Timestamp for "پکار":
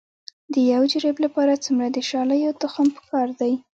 2.97-3.27